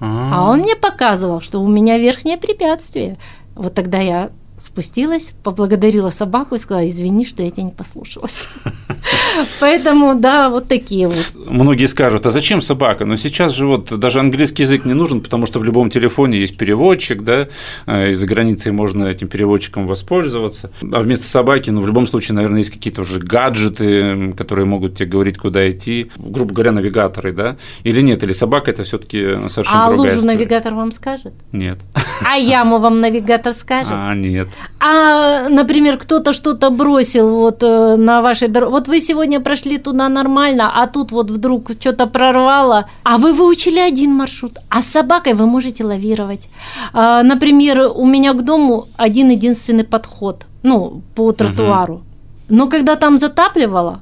А-а-а. 0.00 0.34
А 0.34 0.50
он 0.50 0.60
мне 0.60 0.74
показывал, 0.74 1.40
что 1.42 1.60
у 1.60 1.68
меня 1.68 1.98
верхнее 1.98 2.38
препятствие. 2.38 3.18
Вот 3.54 3.74
тогда 3.74 4.00
я 4.00 4.30
спустилась, 4.64 5.32
поблагодарила 5.42 6.10
собаку 6.10 6.54
и 6.54 6.58
сказала, 6.58 6.88
извини, 6.88 7.26
что 7.26 7.42
я 7.42 7.50
тебя 7.50 7.64
не 7.64 7.70
послушалась. 7.70 8.48
Поэтому, 9.60 10.14
да, 10.14 10.48
вот 10.48 10.68
такие 10.68 11.08
вот. 11.08 11.32
Многие 11.34 11.86
скажут, 11.86 12.26
а 12.26 12.30
зачем 12.30 12.62
собака? 12.62 13.04
Но 13.04 13.16
сейчас 13.16 13.52
же 13.52 13.66
вот 13.66 13.98
даже 13.98 14.20
английский 14.20 14.62
язык 14.62 14.84
не 14.84 14.94
нужен, 14.94 15.20
потому 15.20 15.46
что 15.46 15.58
в 15.58 15.64
любом 15.64 15.90
телефоне 15.90 16.38
есть 16.38 16.56
переводчик, 16.56 17.22
да, 17.22 17.48
э, 17.86 18.10
из-за 18.10 18.26
границы 18.26 18.72
можно 18.72 19.04
этим 19.04 19.28
переводчиком 19.28 19.86
воспользоваться. 19.86 20.70
А 20.80 21.00
вместо 21.00 21.26
собаки, 21.26 21.70
ну, 21.70 21.82
в 21.82 21.86
любом 21.86 22.06
случае, 22.06 22.34
наверное, 22.36 22.58
есть 22.58 22.70
какие-то 22.70 23.02
уже 23.02 23.20
гаджеты, 23.20 24.32
которые 24.32 24.66
могут 24.66 24.96
тебе 24.96 25.08
говорить, 25.08 25.38
куда 25.38 25.68
идти, 25.70 26.10
грубо 26.16 26.54
говоря, 26.54 26.72
навигаторы, 26.72 27.32
да? 27.32 27.56
Или 27.82 28.00
нет? 28.00 28.22
Или 28.22 28.32
собака– 28.32 28.70
это 28.72 28.84
все 28.84 28.98
таки 28.98 29.48
совершенно 29.48 29.86
а 29.86 29.90
другая 29.90 30.14
лужу 30.14 30.26
навигатор 30.26 30.74
вам 30.74 30.92
скажет? 30.92 31.34
Нет. 31.52 31.78
А 32.24 32.36
яму 32.36 32.78
вам 32.78 33.00
навигатор 33.00 33.52
скажет? 33.52 33.92
А, 33.92 34.14
нет. 34.14 34.48
А, 34.80 35.48
например, 35.48 35.96
кто-то 35.96 36.32
что-то 36.32 36.70
бросил 36.70 37.30
вот 37.30 37.62
э, 37.62 37.96
на 37.96 38.20
вашей 38.20 38.48
дороге. 38.48 38.72
Вот 38.72 38.88
вы 38.88 39.00
сегодня 39.00 39.40
прошли 39.40 39.78
туда 39.78 40.08
нормально, 40.08 40.72
а 40.74 40.86
тут 40.86 41.12
вот 41.12 41.30
вдруг 41.30 41.70
что-то 41.80 42.06
прорвало, 42.06 42.84
а 43.02 43.16
вы 43.18 43.32
выучили 43.32 43.78
один 43.78 44.12
маршрут, 44.12 44.52
а 44.68 44.82
с 44.82 44.86
собакой 44.86 45.34
вы 45.34 45.46
можете 45.46 45.84
лавировать. 45.84 46.48
А, 46.92 47.22
например, 47.22 47.92
у 47.94 48.06
меня 48.06 48.32
к 48.32 48.44
дому 48.44 48.86
один 48.96 49.30
единственный 49.30 49.84
подход, 49.84 50.46
ну, 50.62 51.02
по 51.14 51.32
тротуару. 51.32 52.02
Но 52.48 52.68
когда 52.68 52.96
там 52.96 53.18
затапливало, 53.18 54.00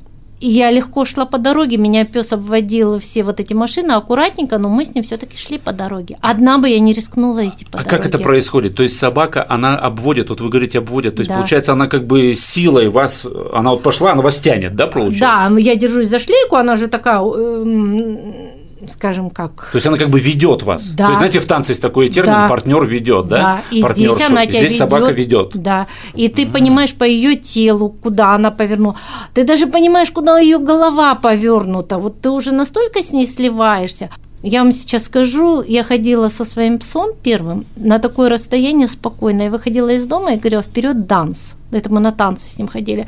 я 0.49 0.71
легко 0.71 1.05
шла 1.05 1.25
по 1.25 1.39
дороге, 1.39 1.77
меня 1.77 2.05
пес 2.05 2.33
обводил 2.33 2.99
все 2.99 3.23
вот 3.23 3.41
эти 3.41 3.55
машины 3.55 3.93
аккуратненько, 3.93 4.59
но 4.59 4.69
мы 4.69 4.85
с 4.85 4.95
ним 4.95 5.05
все-таки 5.05 5.37
шли 5.37 5.59
по 5.59 5.73
дороге. 5.73 6.19
Одна 6.21 6.59
бы 6.59 6.69
я 6.69 6.81
не 6.81 6.93
рискнула 6.93 7.47
идти 7.47 7.65
по 7.65 7.79
а 7.79 7.85
дороге. 7.85 7.91
как 7.91 8.07
это 8.07 8.19
происходит? 8.19 8.75
То 8.75 8.83
есть 8.83 8.99
собака, 8.99 9.47
она 9.49 9.77
обводит, 9.77 10.31
вот 10.31 10.41
вы 10.41 10.49
говорите 10.49 10.79
обводит, 10.79 11.17
то 11.17 11.21
есть 11.21 11.31
да. 11.31 11.37
получается 11.37 11.73
она 11.73 11.87
как 11.87 12.07
бы 12.07 12.35
силой 12.35 12.89
вас, 12.89 13.27
она 13.53 13.71
вот 13.71 13.83
пошла, 13.83 14.13
она 14.13 14.23
вас 14.23 14.39
тянет, 14.39 14.75
да, 14.75 14.87
получается? 14.87 15.49
Да, 15.51 15.59
я 15.59 15.77
держусь 15.77 16.09
за 16.09 16.19
шлейку, 16.19 16.57
она 16.57 16.77
же 16.77 16.89
такая 16.89 17.21
эм, 17.21 18.62
скажем 18.89 19.31
как. 19.31 19.71
То 19.73 19.77
есть 19.77 19.87
она 19.87 19.99
как 19.99 20.11
бы 20.11 20.21
ведет 20.21 20.63
вас. 20.63 20.93
Да. 20.93 21.05
То 21.05 21.11
есть, 21.11 21.19
знаете, 21.19 21.41
в 21.41 21.47
танце 21.47 21.73
есть 21.73 21.83
такой 21.83 22.09
термин 22.09 22.33
да. 22.33 22.49
партнер 22.49 22.85
ведет, 22.85 23.29
да? 23.29 23.37
Да. 23.37 23.63
И 23.71 23.83
здесь 23.83 24.21
она 24.21 24.47
тебя 24.47 24.61
здесь 24.61 24.77
собака 24.77 25.13
ведет. 25.13 25.51
Да. 25.55 25.87
И 26.15 26.29
ты 26.29 26.43
mm. 26.43 26.53
понимаешь 26.53 26.95
по 26.95 27.05
ее 27.05 27.37
телу, 27.37 27.91
куда 27.91 28.35
она 28.35 28.51
повернула. 28.51 28.97
Ты 29.35 29.45
даже 29.45 29.67
понимаешь, 29.67 30.11
куда 30.11 30.39
ее 30.39 30.59
голова 30.59 31.15
повернута. 31.15 31.99
Вот 31.99 32.21
ты 32.21 32.31
уже 32.31 32.53
настолько 32.53 33.03
с 33.03 33.13
ней 33.13 33.27
сливаешься. 33.27 34.11
Я 34.43 34.63
вам 34.63 34.73
сейчас 34.73 35.05
скажу, 35.05 35.63
я 35.63 35.85
ходила 35.85 36.29
со 36.29 36.45
своим 36.45 36.79
псом 36.79 37.11
первым 37.23 37.65
на 37.77 37.99
такое 38.01 38.29
расстояние 38.29 38.89
спокойно. 38.89 39.43
Я 39.43 39.51
выходила 39.51 39.89
из 39.89 40.05
дома 40.05 40.33
и 40.33 40.37
говорила, 40.37 40.63
вперед 40.63 41.07
данс. 41.07 41.55
Это 41.71 41.93
мы 41.95 42.01
на 42.01 42.11
танцы 42.11 42.51
с 42.51 42.59
ним 42.59 42.67
ходили. 42.67 43.07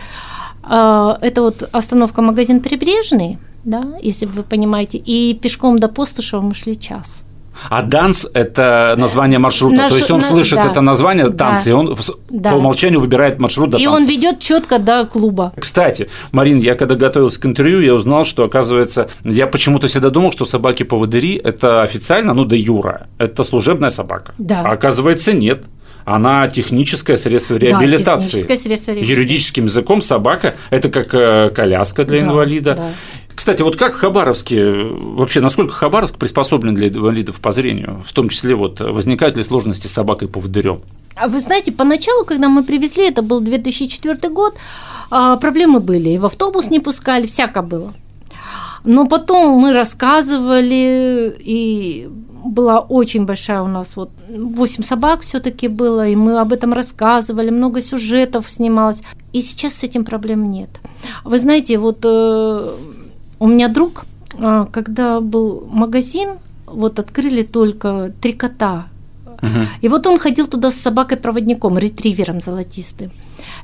А, 0.63 1.19
это 1.21 1.43
вот 1.43 1.69
остановка 1.73 2.23
магазин 2.23 2.61
Прибрежный 2.61 3.39
да, 3.65 3.95
если 4.03 4.27
вы 4.27 4.43
понимаете. 4.43 4.99
И 4.99 5.35
пешком 5.35 5.79
до 5.79 5.89
Постышева 5.89 6.41
мы 6.41 6.55
шли 6.55 6.79
час. 6.79 7.25
А 7.71 7.83
данс– 7.83 8.27
это 8.35 8.95
название 8.99 9.39
маршрута, 9.39 9.77
Наш, 9.77 9.93
то 9.93 9.97
есть 9.97 10.11
он 10.11 10.21
на, 10.21 10.27
слышит 10.27 10.57
да, 10.57 10.71
это 10.71 10.81
название 10.81 11.31
танцы, 11.31 11.67
да, 11.67 11.71
и 11.71 11.73
он 11.73 11.97
да. 12.29 12.51
по 12.51 12.55
умолчанию 12.57 13.01
выбирает 13.01 13.39
маршрут 13.39 13.71
до 13.71 13.79
И 13.79 13.85
танца. 13.85 13.97
он 13.97 14.09
ведет 14.09 14.41
четко 14.41 14.79
до 14.79 15.07
клуба. 15.07 15.53
Кстати, 15.57 16.09
Марин, 16.33 16.59
я 16.59 16.75
когда 16.75 16.97
готовился 16.97 17.41
к 17.41 17.47
интервью, 17.47 17.81
я 17.81 17.95
узнал, 17.95 18.25
что, 18.25 18.45
оказывается, 18.45 19.09
я 19.23 19.47
почему-то 19.47 19.87
всегда 19.87 20.11
думал, 20.11 20.33
что 20.33 20.47
собаки-поводыри– 20.47 21.37
это 21.45 21.83
официально, 21.83 22.35
ну, 22.35 22.45
да 22.45 22.57
юра, 22.57 23.07
это 23.19 23.45
служебная 23.45 23.91
собака. 23.91 24.35
Да. 24.39 24.63
А 24.65 24.73
оказывается, 24.73 25.33
нет 25.33 25.65
она 26.05 26.47
техническое 26.49 27.17
средство 27.17 27.57
реабилитации. 27.57 28.05
Да, 28.05 28.17
техническое 28.17 28.57
средство 28.59 28.91
реабилитации. 28.93 29.21
Юридическим 29.21 29.65
языком 29.65 30.03
собака– 30.03 30.55
это 30.71 30.91
как 30.91 31.15
э, 31.15 31.51
коляска 31.55 32.05
для 32.05 32.21
да, 32.21 32.27
инвалида. 32.27 32.75
Да. 32.75 32.91
Кстати, 33.35 33.63
вот 33.63 33.77
как 33.77 33.95
в 33.95 33.99
Хабаровске, 33.99 34.73
вообще, 34.73 35.41
насколько 35.41 35.73
Хабаровск 35.73 36.19
приспособлен 36.19 36.75
для 36.75 36.89
инвалидов 36.89 37.41
по 37.41 37.53
зрению, 37.53 38.05
в 38.07 38.13
том 38.13 38.29
числе 38.29 38.55
вот 38.55 38.81
возникают 38.81 39.37
ли 39.37 39.45
сложности 39.45 39.89
с 39.89 39.93
собакой 39.93 40.29
по 40.29 40.35
поводырем? 40.41 40.83
А 41.17 41.29
вы 41.29 41.41
знаете, 41.41 41.73
поначалу, 41.73 42.25
когда 42.25 42.49
мы 42.49 42.65
привезли, 42.65 43.09
это 43.09 43.23
был 43.23 43.41
2004 43.41 44.29
год, 44.31 44.55
а, 45.11 45.37
проблемы 45.37 45.81
были, 45.81 46.11
и 46.11 46.19
в 46.19 46.27
автобус 46.27 46.71
не 46.71 46.81
пускали, 46.81 47.27
всяко 47.27 47.63
было. 47.63 47.93
Но 48.85 49.07
потом 49.07 49.59
мы 49.59 49.73
рассказывали, 49.73 51.35
и 51.39 52.09
была 52.45 52.81
очень 52.81 53.25
большая 53.25 53.63
у 53.63 53.69
нас, 53.69 53.97
вот 53.97 54.11
8 54.29 54.83
собак 54.83 55.23
все-таки 55.23 55.69
было, 55.69 56.07
и 56.07 56.17
мы 56.17 56.39
об 56.39 56.53
этом 56.53 56.73
рассказывали, 56.73 57.51
много 57.51 57.81
сюжетов 57.81 58.51
снималось. 58.51 59.03
И 59.33 59.41
сейчас 59.41 59.75
с 59.75 59.85
этим 59.85 60.05
проблем 60.05 60.51
нет. 60.51 60.69
Вы 61.25 61.39
знаете, 61.39 61.79
вот 61.79 61.99
э, 62.05 62.75
у 63.45 63.47
меня 63.47 63.69
друг, 63.69 64.07
а, 64.39 64.65
когда 64.73 65.21
был 65.21 65.69
магазин, 65.71 66.39
вот 66.67 66.99
открыли 66.99 67.43
только 67.43 68.11
три 68.23 68.33
кота. 68.33 68.87
Угу. 69.27 69.67
И 69.83 69.89
вот 69.89 70.07
он 70.07 70.19
ходил 70.19 70.47
туда 70.47 70.71
с 70.71 70.77
собакой-проводником, 70.77 71.77
ретривером 71.77 72.41
золотистым. 72.41 73.11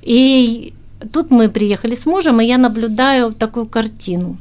И 0.03 0.75
тут 1.15 1.31
мы 1.31 1.49
приехали 1.49 1.95
с 1.95 2.05
мужем, 2.05 2.43
и 2.43 2.45
я 2.45 2.59
наблюдаю 2.59 3.33
такую 3.33 3.65
картину. 3.65 4.37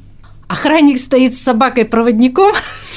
Охранник 0.50 1.00
стоит 1.00 1.36
с 1.36 1.42
собакой-проводником. 1.42 2.52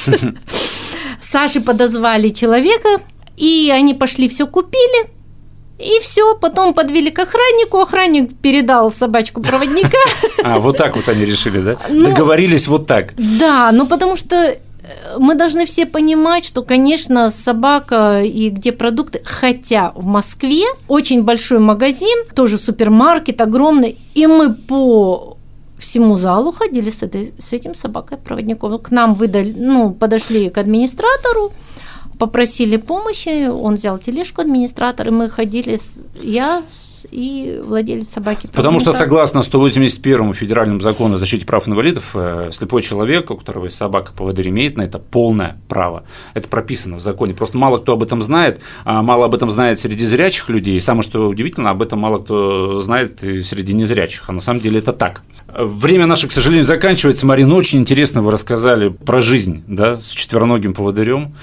Саши 1.21 1.61
подозвали 1.61 2.31
человека, 2.31 2.89
И 3.37 3.71
они 3.73 3.95
пошли, 3.95 4.29
все 4.29 4.49
купили, 4.49 5.12
и 5.79 6.01
все, 6.01 6.37
потом 6.37 6.75
подвели 6.75 7.11
к 7.11 7.19
охраннику, 7.19 7.79
охранник 7.79 8.37
передал 8.41 8.91
собачку 8.91 9.41
проводника. 9.43 9.99
А, 10.45 10.59
вот 10.59 10.77
так 10.77 10.97
вот 10.97 11.09
они 11.09 11.25
решили, 11.25 11.61
да? 11.61 11.77
Ну, 11.89 12.11
Договорились 12.11 12.67
вот 12.67 12.87
так. 12.87 13.15
Да, 13.17 13.71
ну 13.73 13.87
потому 13.87 14.17
что 14.17 14.37
э, 14.37 14.57
мы 15.19 15.35
должны 15.35 15.67
все 15.67 15.87
понимать, 15.87 16.45
что, 16.45 16.63
конечно, 16.63 17.31
собака 17.31 18.23
и 18.25 18.49
где 18.51 18.73
продукты, 18.73 19.21
хотя 19.25 19.93
в 19.95 20.05
Москве 20.05 20.65
очень 20.89 21.23
большой 21.23 21.61
магазин, 21.61 22.25
тоже 22.35 22.59
супермаркет 22.59 23.41
огромный, 23.41 23.99
и 24.15 24.27
мы 24.27 24.55
по 24.55 25.37
всему 25.79 26.17
залу 26.17 26.53
ходили 26.53 26.91
с, 26.91 27.03
этой, 27.03 27.35
с 27.39 27.53
этим 27.53 27.75
собакой-проводником. 27.75 28.79
К 28.79 28.91
нам 28.91 29.15
выдали, 29.15 29.53
ну, 29.57 29.91
подошли 29.91 30.49
к 30.49 30.59
администратору, 30.59 31.53
попросили 32.19 32.77
помощи, 32.77 33.49
он 33.49 33.77
взял 33.77 33.99
тележку 33.99 34.43
администратор, 34.43 35.09
и 35.09 35.11
мы 35.11 35.29
ходили, 35.29 35.79
я 36.23 36.63
и 37.13 37.61
владелец 37.63 38.09
собаки. 38.09 38.49
Потому 38.53 38.81
что 38.81 38.93
согласно 38.93 39.43
181 39.43 40.35
федеральному 40.35 40.81
закону 40.81 41.17
о 41.17 41.19
защите 41.19 41.45
прав 41.45 41.69
инвалидов, 41.69 42.13
э, 42.15 42.49
слепой 42.53 42.83
человек, 42.83 43.31
у 43.31 43.37
которого 43.37 43.67
есть 43.67 43.77
собака 43.77 44.13
поводырь, 44.17 44.49
имеет 44.49 44.77
на 44.77 44.83
это 44.83 44.99
полное 44.99 45.61
право. 45.69 46.05
Это 46.35 46.49
прописано 46.49 46.97
в 46.97 47.01
законе. 47.01 47.35
Просто 47.35 47.59
мало 47.59 47.79
кто 47.79 47.93
об 47.93 48.03
этом 48.03 48.23
знает, 48.23 48.61
а 48.85 49.03
мало 49.03 49.27
об 49.27 49.35
этом 49.35 49.51
знает 49.51 49.79
среди 49.79 50.05
зрячих 50.07 50.49
людей. 50.49 50.77
И 50.77 50.81
самое 50.81 51.03
что 51.03 51.29
удивительно, 51.29 51.71
об 51.71 51.83
этом 51.83 51.99
мало 51.99 52.19
кто 52.19 52.73
знает 52.81 53.23
и 53.23 53.43
среди 53.43 53.75
незрячих. 53.75 54.25
А 54.29 54.33
на 54.33 54.41
самом 54.41 54.61
деле 54.61 54.79
это 54.79 54.93
так. 54.93 55.23
Время 55.49 56.07
наше, 56.07 56.29
к 56.29 56.33
сожалению, 56.33 56.65
заканчивается. 56.65 57.27
Марина, 57.27 57.55
очень 57.55 57.81
интересно 57.81 58.23
вы 58.23 58.31
рассказали 58.31 58.89
про 58.89 59.21
жизнь 59.21 59.63
да, 59.67 59.99
с 59.99 60.09
четвероногим 60.09 60.73
поводырем. 60.73 61.35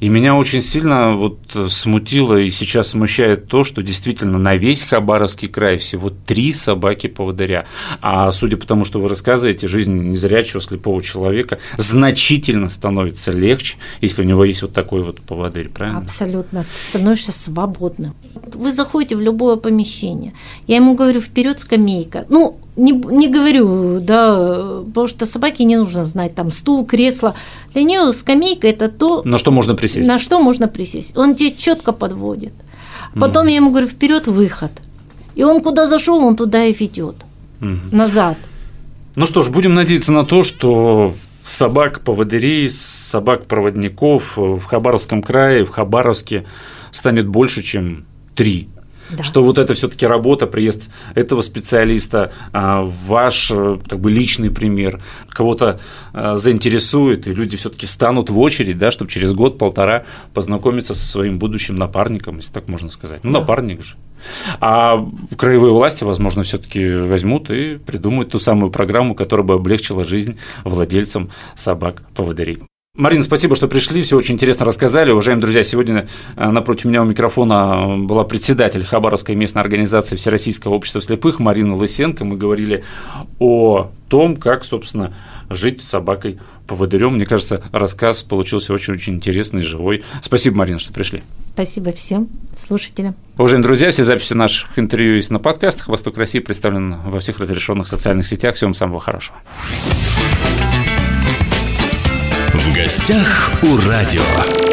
И 0.00 0.08
меня 0.08 0.36
очень 0.36 0.62
сильно 0.62 1.12
вот 1.12 1.38
смутило 1.68 2.36
и 2.36 2.50
сейчас 2.50 2.88
смущает 2.88 3.48
то, 3.48 3.64
что 3.64 3.82
действительно 3.82 4.38
на 4.38 4.56
весь 4.56 4.84
Хабаровский 5.08 5.48
край 5.48 5.78
всего 5.78 6.10
три 6.10 6.52
собаки-поводыря. 6.52 7.64
А 8.02 8.30
судя 8.30 8.58
по 8.58 8.66
тому, 8.66 8.84
что 8.84 9.00
вы 9.00 9.08
рассказываете, 9.08 9.66
жизнь 9.66 10.10
незрячего 10.10 10.60
слепого 10.60 11.00
человека 11.00 11.58
значительно 11.78 12.68
становится 12.68 13.32
легче, 13.32 13.78
если 14.02 14.20
у 14.20 14.26
него 14.26 14.44
есть 14.44 14.60
вот 14.60 14.74
такой 14.74 15.02
вот 15.02 15.22
поводырь, 15.22 15.70
правильно? 15.70 16.00
Абсолютно. 16.00 16.64
Ты 16.64 16.78
становишься 16.78 17.32
свободным. 17.32 18.14
Вы 18.52 18.70
заходите 18.70 19.16
в 19.16 19.22
любое 19.22 19.56
помещение. 19.56 20.34
Я 20.66 20.76
ему 20.76 20.94
говорю, 20.94 21.22
вперед 21.22 21.58
скамейка. 21.58 22.26
Ну, 22.28 22.58
не, 22.76 22.92
не 22.92 23.28
говорю, 23.28 24.00
да, 24.00 24.82
потому 24.88 25.08
что 25.08 25.24
собаке 25.24 25.64
не 25.64 25.76
нужно 25.76 26.04
знать 26.04 26.34
там 26.34 26.52
стул, 26.52 26.84
кресло. 26.84 27.34
Для 27.72 27.82
нее 27.82 28.12
скамейка 28.12 28.68
это 28.68 28.90
то, 28.90 29.22
на 29.24 29.38
что 29.38 29.52
можно 29.52 29.74
присесть. 29.74 30.06
На 30.06 30.18
что 30.18 30.38
можно 30.38 30.68
присесть. 30.68 31.16
Он 31.16 31.34
тебе 31.34 31.50
четко 31.50 31.92
подводит. 31.92 32.52
Потом 33.18 33.46
mm. 33.46 33.50
я 33.50 33.56
ему 33.56 33.70
говорю, 33.70 33.88
вперед 33.88 34.26
выход. 34.26 34.70
И 35.38 35.44
он 35.44 35.60
куда 35.62 35.86
зашел, 35.86 36.18
он 36.24 36.34
туда 36.34 36.64
и 36.64 36.72
ведет. 36.72 37.14
Mm. 37.60 37.78
Назад. 37.92 38.36
Ну 39.14 39.24
что 39.24 39.42
ж, 39.42 39.50
будем 39.50 39.72
надеяться 39.72 40.10
на 40.10 40.24
то, 40.24 40.42
что 40.42 41.14
собак 41.46 42.00
поводырей, 42.00 42.68
собак 42.68 43.46
проводников 43.46 44.36
в 44.36 44.64
Хабаровском 44.64 45.22
крае, 45.22 45.64
в 45.64 45.70
Хабаровске 45.70 46.44
станет 46.90 47.28
больше, 47.28 47.62
чем 47.62 48.04
три 48.34 48.68
да. 49.10 49.22
что 49.22 49.42
вот 49.42 49.58
это 49.58 49.74
все-таки 49.74 50.06
работа, 50.06 50.46
приезд 50.46 50.90
этого 51.14 51.40
специалиста, 51.40 52.32
а, 52.52 52.82
ваш 52.82 53.50
э, 53.50 53.78
как 53.88 54.00
бы 54.00 54.10
личный 54.10 54.50
пример 54.50 55.00
кого-то 55.28 55.80
э, 56.12 56.36
заинтересует, 56.36 57.26
и 57.26 57.32
люди 57.32 57.56
все-таки 57.56 57.86
станут 57.86 58.30
в 58.30 58.38
очередь, 58.38 58.78
да, 58.78 58.90
чтобы 58.90 59.10
через 59.10 59.32
год-полтора 59.32 60.04
познакомиться 60.34 60.94
со 60.94 61.06
своим 61.06 61.38
будущим 61.38 61.76
напарником, 61.76 62.36
если 62.36 62.52
так 62.52 62.68
можно 62.68 62.90
сказать. 62.90 63.24
Ну, 63.24 63.32
да. 63.32 63.40
напарник 63.40 63.82
же. 63.82 63.96
А 64.60 65.04
краевые 65.36 65.72
власти, 65.72 66.04
возможно, 66.04 66.42
все-таки 66.42 66.96
возьмут 66.96 67.50
и 67.50 67.76
придумают 67.78 68.30
ту 68.30 68.38
самую 68.38 68.70
программу, 68.70 69.14
которая 69.14 69.46
бы 69.46 69.54
облегчила 69.54 70.04
жизнь 70.04 70.38
владельцам 70.64 71.30
собак-поводырей. 71.54 72.67
Марина, 72.98 73.22
спасибо, 73.22 73.54
что 73.54 73.68
пришли, 73.68 74.02
все 74.02 74.16
очень 74.16 74.34
интересно 74.34 74.66
рассказали. 74.66 75.12
Уважаемые 75.12 75.42
друзья, 75.42 75.62
сегодня 75.62 76.08
э, 76.34 76.50
напротив 76.50 76.86
меня 76.86 77.00
у 77.02 77.04
микрофона 77.04 77.96
была 77.96 78.24
председатель 78.24 78.82
Хабаровской 78.82 79.36
местной 79.36 79.62
организации 79.62 80.16
Всероссийского 80.16 80.74
общества 80.74 81.00
слепых 81.00 81.38
Марина 81.38 81.76
Лысенко. 81.76 82.24
Мы 82.24 82.36
говорили 82.36 82.82
о 83.38 83.92
том, 84.08 84.34
как, 84.34 84.64
собственно, 84.64 85.14
жить 85.48 85.80
с 85.80 85.86
собакой 85.86 86.40
поводырем. 86.66 87.14
Мне 87.14 87.24
кажется, 87.24 87.62
рассказ 87.70 88.24
получился 88.24 88.74
очень-очень 88.74 89.14
интересный, 89.14 89.62
живой. 89.62 90.02
Спасибо, 90.20 90.56
Марина, 90.56 90.80
что 90.80 90.92
пришли. 90.92 91.22
Спасибо 91.46 91.92
всем 91.92 92.28
слушателям. 92.56 93.14
Уважаемые 93.36 93.68
друзья, 93.68 93.92
все 93.92 94.02
записи 94.02 94.34
наших 94.34 94.76
интервью 94.76 95.14
есть 95.14 95.30
на 95.30 95.38
подкастах. 95.38 95.86
«Восток 95.86 96.18
России» 96.18 96.40
представлен 96.40 96.96
во 97.04 97.20
всех 97.20 97.38
разрешенных 97.38 97.86
социальных 97.86 98.26
сетях. 98.26 98.56
Всем 98.56 98.74
самого 98.74 98.98
хорошего. 98.98 99.38
Гостях 102.88 103.52
у 103.64 103.76
радио. 103.86 104.67